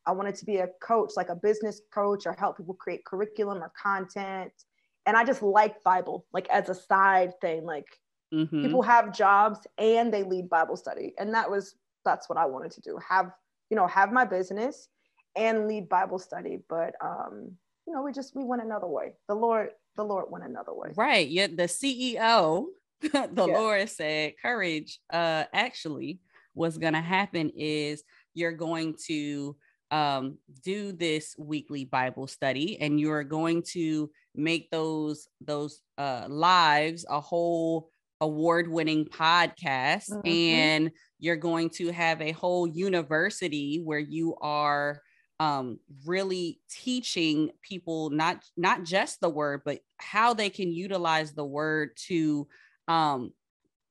[0.07, 3.63] I wanted to be a coach, like a business coach, or help people create curriculum
[3.63, 4.53] or content.
[5.07, 7.65] And I just like Bible, like as a side thing.
[7.65, 7.87] Like
[8.33, 8.63] Mhm.
[8.63, 12.73] people have jobs and they lead Bible study, and that was that's what I wanted
[12.73, 12.99] to do.
[13.07, 13.33] Have
[13.71, 14.89] you know have my business
[15.37, 16.59] and lead Bible study.
[16.69, 19.15] But um, you know, we just we went another way.
[19.29, 20.91] The Lord, the Lord went another way.
[20.97, 21.29] Right.
[21.29, 21.49] Yeah.
[21.49, 22.67] The CEO,
[23.01, 23.59] the Yeah.
[23.59, 25.01] Lord said, courage.
[25.11, 26.21] Uh, actually,
[26.59, 28.03] what's gonna happen is
[28.35, 29.57] you're going to
[29.91, 37.07] um do this weekly Bible study and you're going to make those those uh lives
[37.09, 37.91] a whole
[38.21, 40.27] award-winning podcast Mhm.
[40.29, 40.91] and
[41.21, 45.01] you're going to have a whole university where you are
[45.41, 51.45] um, really teaching people not not just the word but how they can utilize the
[51.45, 52.49] word to
[52.89, 53.33] um,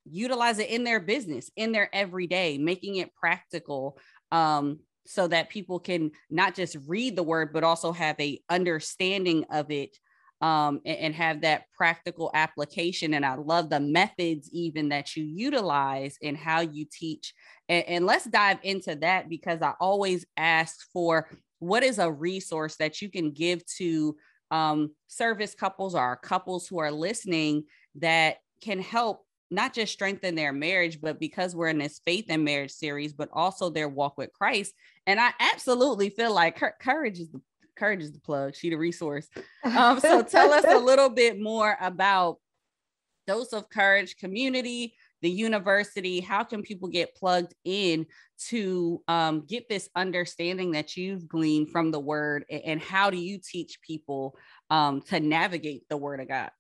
[0.10, 3.98] utilize it in their business, in their everyday, making it practical
[4.32, 9.46] um, so that people can not just read the word, but also have a understanding
[9.50, 9.98] of it
[10.42, 13.16] um, and, and, have that practical application.
[13.16, 17.34] And I love the methods even that you utilize in how you teach.
[17.70, 22.76] And, and let's dive into that because I always ask for what is a resource
[22.78, 24.16] that you can give to
[24.52, 27.64] um, service couples or couples who are listening
[27.96, 32.44] that can help not just strengthen their marriage, but because we're in this faith and
[32.44, 34.74] marriage series, but also their walk with Christ.
[35.06, 37.42] And I absolutely feel like her courage is the
[37.78, 38.56] courage is the plug.
[38.56, 39.28] She the resource.
[39.64, 42.40] Um, so tell us a little bit more about
[43.28, 46.20] Dose of Courage community, the university.
[46.20, 48.06] How can people get plugged in
[48.48, 53.40] to um, get this understanding that you've gleaned from the word, and how do you
[53.40, 54.36] teach people
[54.70, 56.52] um, to navigate the word of God?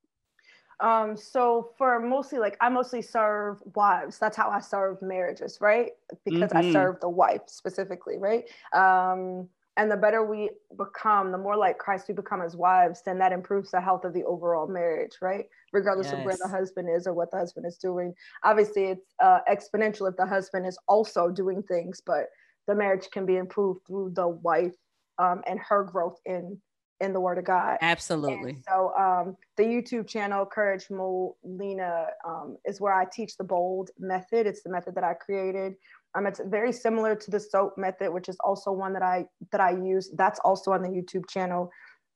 [0.80, 4.20] Um, so for mostly like I mostly serve wives.
[4.20, 5.92] That's how I serve marriages, right?
[6.24, 6.70] Because mm-hmm.
[6.70, 8.44] I serve the wife specifically, right?
[8.74, 13.20] Um, and the better we become, the more like Christ we become as wives, then
[13.20, 15.46] that improves the health of the overall marriage, right?
[15.72, 16.16] Regardless yes.
[16.16, 18.14] of where the husband is or what the husband is doing.
[18.44, 22.26] Obviously, it's uh, exponential if the husband is also doing things, but
[22.68, 24.74] the marriage can be improved through the wife
[25.20, 26.60] um, and her growth in
[27.00, 27.78] in the Word of God.
[27.82, 28.52] Absolutely.
[28.52, 33.92] And so um, the YouTube channel Courage Molina um, is where I teach the bold
[34.00, 34.48] method.
[34.48, 35.76] It's the method that I created.
[36.16, 39.62] Um, it's very similar to the soap method, which is also one that I that
[39.62, 40.10] I use.
[40.16, 41.70] That's also on the YouTube channel.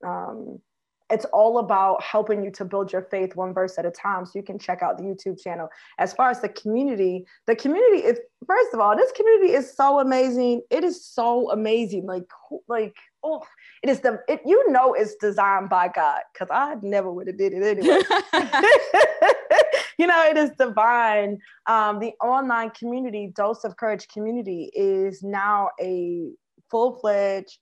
[0.04, 0.58] Um,
[1.12, 4.24] it's all about helping you to build your faith one verse at a time.
[4.24, 5.68] So you can check out the YouTube channel.
[5.98, 10.00] As far as the community, the community is first of all, this community is so
[10.00, 10.62] amazing.
[10.70, 12.06] It is so amazing.
[12.06, 12.24] Like
[12.66, 13.42] like oh,
[13.82, 17.38] it is the it you know it's designed by God because I never would have
[17.38, 18.00] did it anyway.
[19.98, 21.38] you know, it is divine.
[21.66, 26.30] Um, the online community, Dose of Courage community, is now a
[26.70, 27.58] full fledged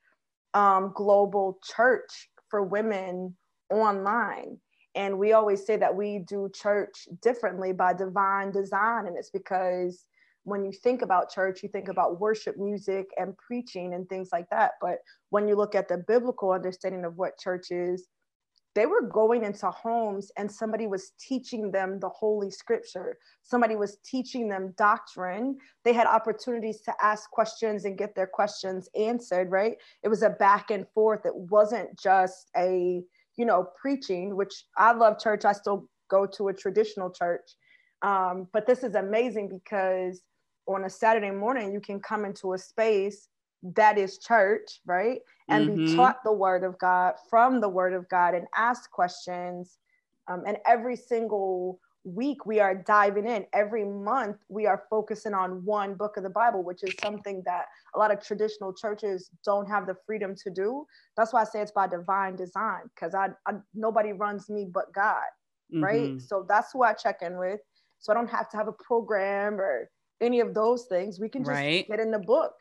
[0.55, 3.37] um, global church for women
[3.71, 4.59] online.
[4.95, 9.07] And we always say that we do church differently by divine design.
[9.07, 10.07] And it's because
[10.45, 14.49] when you think about church, you think about worship music and preaching and things like
[14.51, 14.73] that.
[14.81, 18.09] But when you look at the biblical understanding of what church is,
[18.75, 23.99] they were going into homes and somebody was teaching them the holy scripture somebody was
[24.05, 29.77] teaching them doctrine they had opportunities to ask questions and get their questions answered right
[30.03, 33.03] it was a back and forth it wasn't just a
[33.41, 35.47] you know, preaching, which I love church.
[35.47, 37.49] I still go to a traditional church.
[38.03, 40.21] Um, but this is amazing because
[40.67, 43.29] on a Saturday morning, you can come into a space
[43.63, 45.21] that is church, right?
[45.49, 45.87] And mm-hmm.
[45.87, 49.79] be taught the word of God from the word of God and ask questions.
[50.29, 53.47] Um, and every single week we are diving in.
[53.53, 57.67] Every month we are focusing on one book of the bible which is something that
[57.95, 60.87] a lot of traditional churches don't have the freedom to do.
[61.17, 64.93] That's why i say it's by divine design because I, I, nobody runs me but
[64.95, 65.17] god
[65.73, 65.85] mm-hmm.
[65.85, 67.61] right so that's who i check in with.
[67.99, 69.91] So i don't have to have a program or
[70.23, 71.19] any of those things.
[71.19, 71.89] We can just right.
[71.89, 72.55] get in the book.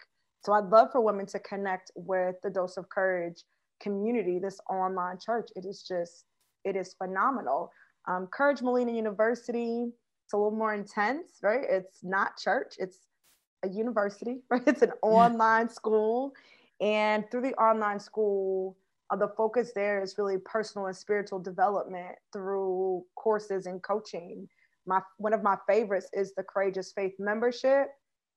[0.43, 3.43] So i'd love for women to connect with the dose of courage
[3.79, 5.49] community this online church.
[5.55, 6.25] It is just
[6.65, 7.71] it is phenomenal
[8.09, 9.85] um, Courage Molina University,
[10.25, 11.63] it's a little more intense, right?
[11.69, 12.97] It's not church, it's
[13.63, 14.63] a university, right?
[14.65, 16.33] It's an online school.
[16.81, 18.77] And through the online school,
[19.11, 24.47] uh, the focus there is really personal and spiritual development through courses and coaching.
[24.85, 27.89] My one of my favorites is the Courageous Faith membership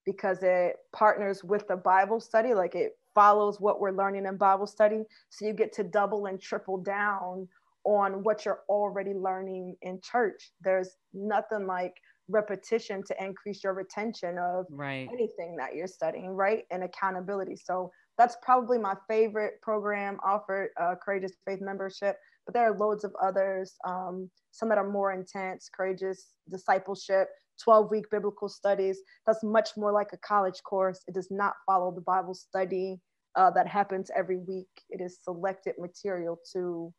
[0.04, 4.66] because it partners with the Bible study, like it follows what we're learning in Bible
[4.66, 5.04] study.
[5.30, 7.48] So you get to double and triple down
[7.84, 10.52] on what you're already learning in church.
[10.62, 11.94] There's nothing like
[12.28, 15.08] repetition to increase your retention of right.
[15.12, 16.64] anything that you're studying, right?
[16.70, 17.56] And accountability.
[17.56, 22.16] So that's probably my favorite program offered, uh, Courageous Faith Membership.
[22.46, 27.28] But there are loads of others, um, some that are more intense, Courageous Discipleship,
[27.62, 29.00] 12 week biblical studies.
[29.26, 31.00] That's much more like a college course.
[31.06, 33.00] It does not follow the Bible study
[33.36, 34.68] uh, that happens every week.
[34.90, 36.92] It is selected material to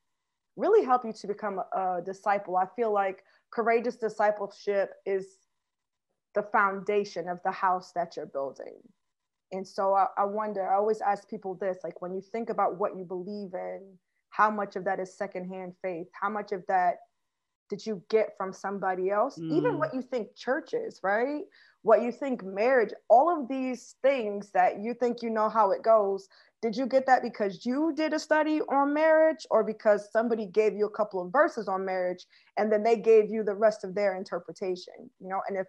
[0.55, 2.57] really help you to become a, disciple.
[2.57, 5.37] I feel like courageous discipleship is
[6.35, 8.77] the foundation of the house that you're building.
[9.51, 12.79] And so I, I, wonder, I always ask people this like, when you think about
[12.79, 13.81] what you believe in,
[14.31, 16.07] how much of that is secondhand faith?
[16.19, 16.95] How much of that
[17.69, 19.37] did you get from somebody else?
[19.37, 19.57] Mm.
[19.57, 21.43] Even what you think church is, right?
[21.83, 25.83] What you think marriage, all of these things that you think you know how it
[25.83, 26.27] goes,
[26.61, 30.73] did you get that because you did a study on marriage or because somebody gave
[30.73, 32.25] you a couple of verses on marriage
[32.57, 34.93] and then they gave you the rest of their interpretation?
[35.19, 35.67] You know, and if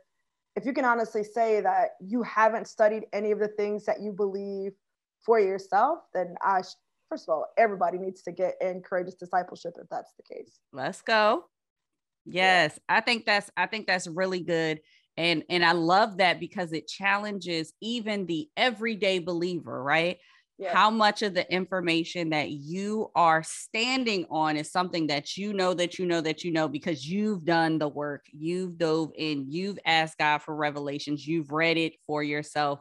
[0.56, 4.12] if you can honestly say that you haven't studied any of the things that you
[4.12, 4.70] believe
[5.26, 6.62] for yourself, then I
[7.08, 10.60] first of all, everybody needs to get in courageous discipleship if that's the case.
[10.72, 11.46] Let's go.
[12.24, 12.78] Yes.
[12.88, 14.80] I think that's I think that's really good.
[15.16, 20.18] And and I love that because it challenges even the everyday believer, right?
[20.66, 25.74] How much of the information that you are standing on is something that you know
[25.74, 29.78] that you know that you know because you've done the work, you've dove in, you've
[29.84, 32.80] asked God for revelations, you've read it for yourself.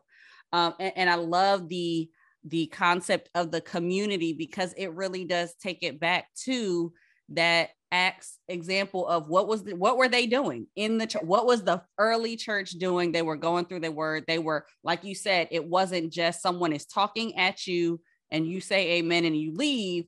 [0.54, 2.10] Um, and, and I love the
[2.46, 6.94] the concept of the community because it really does take it back to
[7.30, 11.46] that acts example of what was the, what were they doing in the church what
[11.46, 13.12] was the early church doing?
[13.12, 14.26] They were going through their word.
[14.28, 18.62] They were like you said it wasn't just someone is talking at you and you
[18.62, 20.06] say amen and you leave.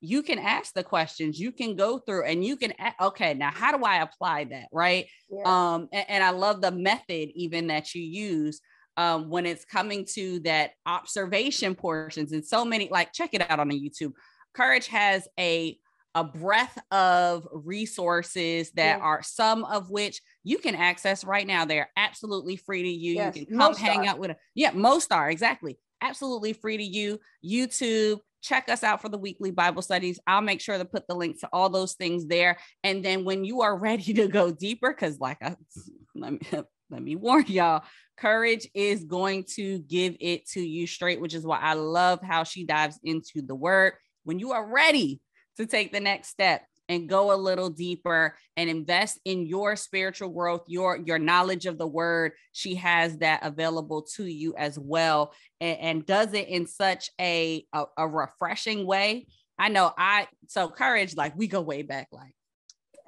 [0.00, 1.38] You can ask the questions.
[1.38, 5.06] You can go through and you can okay now how do i apply that right?
[5.30, 5.44] Yeah.
[5.44, 8.60] um and, and i love the method even that you use
[8.96, 13.60] um, when it's coming to that observation portions and so many like check it out
[13.60, 14.12] on the youtube.
[14.54, 15.78] Courage has a
[16.18, 19.04] a breadth of resources that yeah.
[19.04, 21.64] are some of which you can access right now.
[21.64, 23.14] They're absolutely free to you.
[23.14, 25.78] Yes, you can come hang out with a yeah most are exactly.
[26.00, 27.20] Absolutely free to you.
[27.44, 30.18] Youtube check us out for the weekly bible studies.
[30.26, 32.58] I'll make sure to put the link to all those things there.
[32.82, 35.56] And then when you are ready to go deeper because like I,
[36.16, 36.40] let me
[36.90, 37.84] let me warn y'all
[38.16, 42.42] Courage is going to give it to you straight, which is why I love how
[42.42, 43.92] she dives into the word.
[44.24, 45.20] When you are ready
[45.58, 50.30] to take the next step and go a little deeper and invest in your spiritual
[50.30, 55.34] growth, your your knowledge of the word, she has that available to you as well,
[55.60, 59.26] and, and does it in such a, a a refreshing way.
[59.58, 62.34] I know I so courage like we go way back, like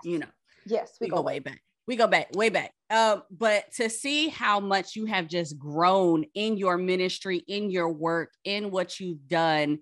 [0.05, 0.27] you know.
[0.67, 3.89] Yes, we, we go, go way back we go back way back um, but to
[3.89, 9.01] see how much you have just grown in your ministry in your work in what
[9.01, 9.79] you've done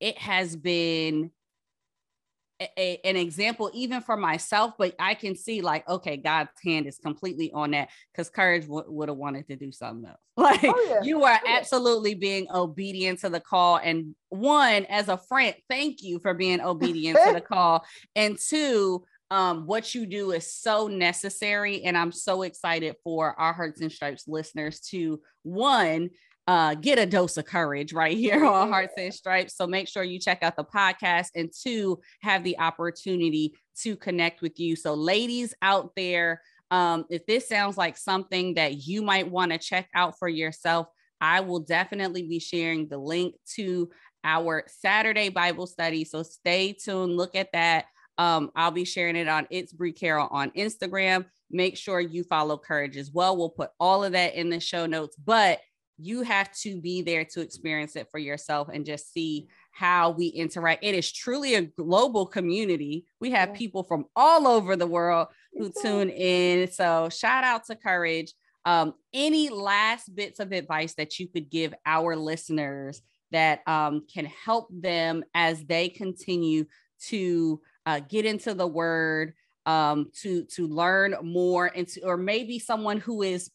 [0.00, 1.30] it has been
[2.78, 6.98] a, an example even for myself but i can see like okay god's hand is
[6.98, 10.86] completely on that because courage w- would have wanted to do something else like oh,
[10.88, 11.02] yeah.
[11.02, 16.18] you are absolutely being obedient to the call and one as a friend thank you
[16.18, 17.84] for being obedient to the call
[18.16, 21.84] and two um, what you do is so necessary.
[21.84, 26.10] And I'm so excited for our Hearts and Stripes listeners to one,
[26.46, 29.56] uh, get a dose of courage right here on Hearts and Stripes.
[29.56, 34.42] So make sure you check out the podcast and two, have the opportunity to connect
[34.42, 34.76] with you.
[34.76, 39.58] So, ladies out there, um, if this sounds like something that you might want to
[39.58, 40.88] check out for yourself,
[41.20, 43.90] I will definitely be sharing the link to
[44.24, 46.04] our Saturday Bible study.
[46.04, 47.86] So stay tuned, look at that.
[48.18, 51.26] Um, I'll be sharing it on It's Brie Carroll on Instagram.
[51.50, 53.36] Make sure you follow Courage as well.
[53.36, 55.60] We'll put all of that in the show notes, but
[55.98, 60.26] you have to be there to experience it for yourself and just see how we
[60.26, 60.84] interact.
[60.84, 63.04] It is truly a global community.
[63.20, 66.70] We have people from all over the world who tune in.
[66.70, 68.34] So, shout out to Courage.
[68.64, 73.02] Um, any last bits of advice that you could give our listeners
[73.32, 76.66] that um, can help them as they continue
[77.08, 79.34] to uh, get into the word
[79.66, 83.50] um, to to learn more and to, or maybe someone who is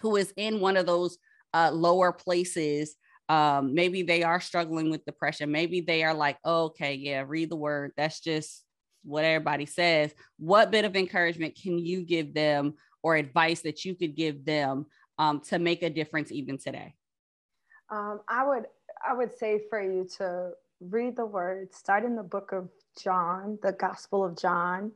[0.00, 1.18] who is in one of those
[1.54, 2.94] uh, lower places
[3.28, 7.50] um, maybe they are struggling with depression maybe they are like oh, okay yeah read
[7.50, 8.64] the word that's just
[9.04, 13.94] what everybody says what bit of encouragement can you give them or advice that you
[13.94, 14.86] could give them
[15.18, 16.94] um, to make a difference even today
[17.90, 18.66] um, i would
[19.08, 22.68] i would say for you to read the word start in the book of
[23.02, 24.92] John, the Gospel of John.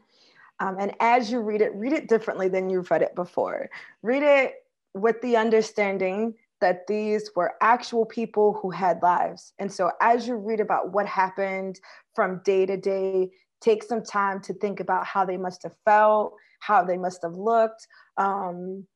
[0.60, 3.70] Um, and as you read it, read it differently than you've read it before.
[4.02, 4.54] Read it
[4.94, 9.52] with the understanding that these were actual people who had lives.
[9.58, 11.80] And so as you read about what happened
[12.14, 16.34] from day to day, take some time to think about how they must have felt,
[16.60, 17.86] how they must have looked,
[18.16, 18.86] um,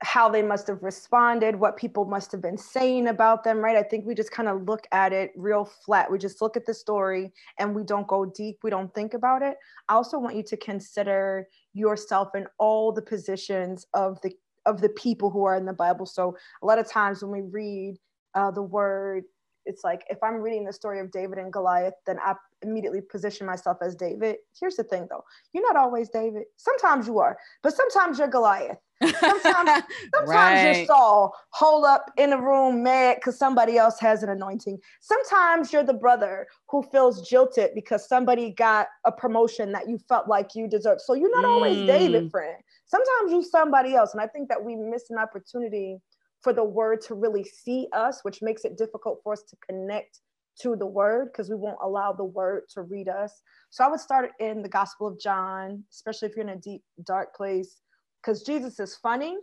[0.00, 3.76] how they must have responded, what people must have been saying about them, right?
[3.76, 6.10] I think we just kind of look at it real flat.
[6.10, 9.42] We just look at the story and we don't go deep, we don't think about
[9.42, 9.56] it.
[9.88, 14.32] I also want you to consider yourself in all the positions of the
[14.68, 16.06] of the people who are in the Bible.
[16.06, 17.96] So a lot of times when we read
[18.34, 19.24] uh, the word
[19.68, 23.46] it's like if I'm reading the story of David and Goliath, then I immediately position
[23.46, 24.36] myself as David.
[24.58, 26.44] Here's the thing though, you're not always David.
[26.56, 28.78] Sometimes you are, but sometimes you're Goliath.
[29.00, 30.76] Sometimes, sometimes right.
[30.78, 34.78] you're Saul, hold up in a room mad because somebody else has an anointing.
[35.00, 40.28] Sometimes you're the brother who feels jilted because somebody got a promotion that you felt
[40.28, 41.02] like you deserved.
[41.02, 41.48] So you're not mm.
[41.48, 42.30] always David, mm.
[42.30, 42.56] friend.
[42.88, 44.12] Sometimes you somebody else.
[44.12, 45.98] And I think that we miss an opportunity
[46.42, 50.20] for the word to really see us, which makes it difficult for us to connect
[50.62, 53.42] to the word because we won't allow the word to read us.
[53.70, 56.82] So I would start in the Gospel of John, especially if you're in a deep,
[57.04, 57.80] dark place
[58.22, 59.36] because Jesus is funny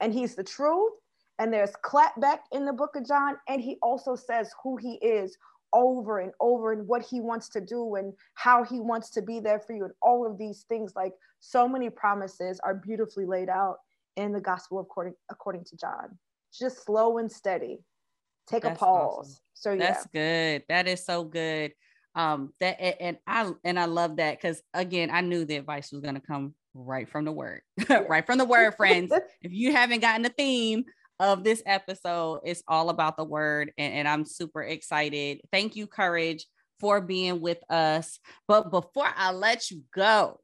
[0.00, 0.92] and he's the truth.
[1.38, 3.36] And there's clapback in the book of John.
[3.48, 5.36] And he also says who he is
[5.72, 9.40] over and over and what he wants to do and how he wants to be
[9.40, 9.84] there for you.
[9.84, 13.76] And all of these things, like so many promises, are beautifully laid out
[14.16, 16.18] in the gospel according, according to John.
[16.58, 17.78] Just slow and steady.
[18.48, 19.18] Take That's a pause.
[19.18, 19.36] Awesome.
[19.54, 19.78] So yeah.
[19.78, 20.64] That's good.
[20.68, 21.72] That is so good
[22.14, 26.00] um that and i and i love that because again i knew the advice was
[26.00, 27.60] going to come right from the word
[28.08, 29.12] right from the word friends
[29.42, 30.84] if you haven't gotten the theme
[31.20, 35.40] of this episode it's all about the word and, and i'm super excited.
[35.52, 36.46] Thank you courage
[36.80, 38.20] for being with us.
[38.46, 40.40] But before i let you go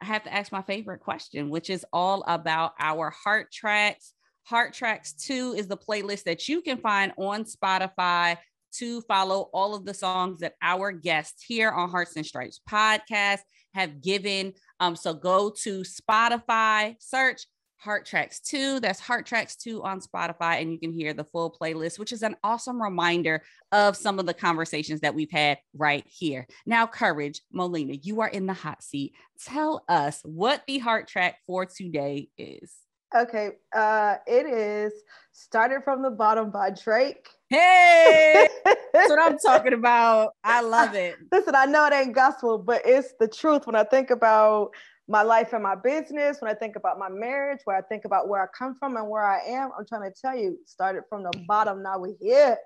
[0.00, 4.12] i have to ask my favorite question which is all about our heart tracks.
[4.44, 8.36] Heart Tracks 2 is the playlist that you can find on Spotify
[8.78, 13.38] to follow all of the songs that our guests here on Hearts and Stripes podcast
[13.72, 14.52] have given.
[14.80, 17.46] Um, so go to Spotify, search
[17.84, 18.80] Heart Tracks 2.
[18.80, 22.22] That's Heart Tracks 2 on Spotify, and you can hear the full playlist, which is
[22.22, 26.46] an awesome reminder of some of the conversations that we've had right here.
[26.64, 29.12] Now, Courage, Molina, you are in the hot seat.
[29.44, 32.74] Tell us what the heart track for today is.
[33.14, 34.92] Okay, uh, it is
[35.36, 37.28] Started from the Bottom by Drake.
[37.50, 40.30] Hey, that's what I'm talking about.
[40.44, 41.16] I love it.
[41.32, 44.70] Listen, I know it ain't gospel, but it's the truth when I think about
[45.08, 48.28] my life and my business, when I think about my marriage, where I think about
[48.28, 49.70] where I come from and where I am.
[49.78, 52.56] I'm trying to tell you, started from the bottom, now we're here.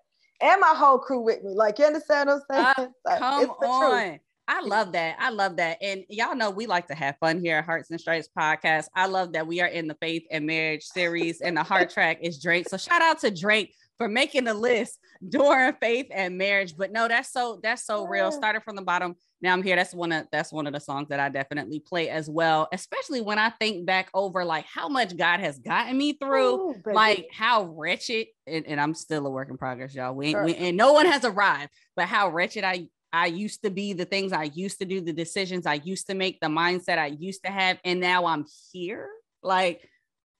[0.41, 1.55] And my whole crew with me.
[1.55, 2.89] Like, you understand what I'm saying?
[2.89, 4.09] Uh, like, come on.
[4.09, 4.21] Truth.
[4.47, 5.17] I love that.
[5.19, 5.77] I love that.
[5.83, 8.87] And y'all know we like to have fun here at Hearts and Stripes podcast.
[8.95, 12.19] I love that we are in the faith and marriage series, and the heart track
[12.23, 12.69] is Drake.
[12.69, 16.77] So shout out to Drake for making the list during faith and marriage.
[16.77, 18.33] But no, that's so that's so real.
[18.33, 19.17] Started from the bottom.
[19.43, 19.77] Now I'm here.
[19.77, 23.21] That's one of that's one of the songs that I definitely play as well, especially
[23.21, 27.29] when I think back over like how much God has gotten me through, Ooh, like
[27.33, 30.15] how wretched, and, and, I'm still a work in progress, y'all.
[30.15, 30.45] We, sure.
[30.45, 34.05] we and no one has arrived, but how wretched I I used to be, the
[34.05, 37.45] things I used to do, the decisions I used to make, the mindset I used
[37.45, 39.09] to have, and now I'm here.
[39.43, 39.89] Like,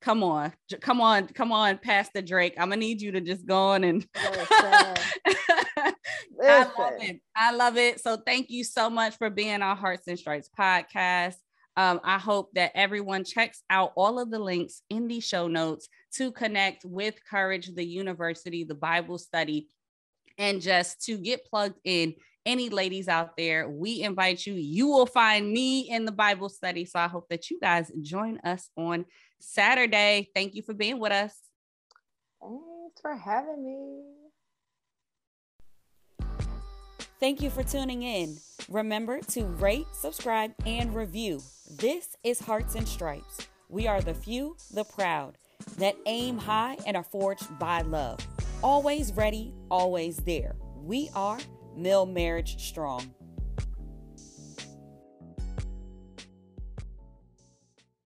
[0.01, 2.55] come on, come on, come on, Pastor Drake.
[2.59, 5.95] I'm gonna need you to just go on and I
[6.41, 7.21] love it.
[7.37, 8.01] I love it.
[8.01, 11.35] So thank you so much for being on Hearts and Stripes podcast.
[11.77, 15.89] Um, I hope that everyone checks out all of the links in the show notes
[16.15, 19.69] to connect with Courage, the university, the Bible study,
[20.39, 22.15] and just to get plugged in
[22.47, 24.55] any ladies out there, we invite you.
[24.55, 26.85] You will find me in the Bible study.
[26.87, 29.05] So I hope that you guys join us on
[29.41, 30.31] Saturday.
[30.35, 31.35] Thank you for being with us.
[32.41, 34.03] Thanks for having me.
[37.21, 38.37] Thank you for tuning in.
[38.69, 41.43] Remember to rate, subscribe, and review.
[41.69, 43.49] This is Hearts and Stripes.
[43.69, 45.37] We are the few, the proud,
[45.79, 48.21] that aim high and are forged by love.
[48.63, 50.55] Always ready, always there.
[50.77, 51.39] We are
[51.77, 53.13] Mill Marriage Strong.